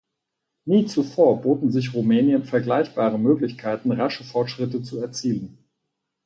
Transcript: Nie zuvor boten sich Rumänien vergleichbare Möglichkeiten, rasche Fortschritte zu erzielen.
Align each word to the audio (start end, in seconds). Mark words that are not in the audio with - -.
Nie 0.65 0.87
zuvor 0.87 1.43
boten 1.43 1.71
sich 1.71 1.93
Rumänien 1.93 2.43
vergleichbare 2.43 3.19
Möglichkeiten, 3.19 3.91
rasche 3.91 4.23
Fortschritte 4.23 4.81
zu 4.81 4.99
erzielen. 4.99 5.59